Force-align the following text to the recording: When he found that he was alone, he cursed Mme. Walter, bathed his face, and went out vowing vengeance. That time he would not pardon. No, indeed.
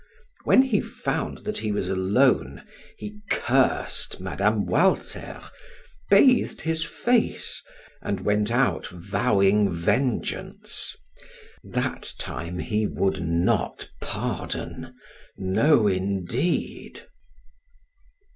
When 0.45 0.63
he 0.63 0.81
found 0.81 1.43
that 1.45 1.59
he 1.59 1.71
was 1.71 1.87
alone, 1.87 2.63
he 2.97 3.17
cursed 3.29 4.19
Mme. 4.19 4.65
Walter, 4.65 5.43
bathed 6.09 6.61
his 6.61 6.83
face, 6.83 7.61
and 8.01 8.21
went 8.21 8.49
out 8.49 8.87
vowing 8.87 9.71
vengeance. 9.71 10.95
That 11.63 12.13
time 12.17 12.57
he 12.57 12.87
would 12.87 13.21
not 13.21 13.91
pardon. 14.01 14.95
No, 15.37 15.87
indeed. 15.87 17.03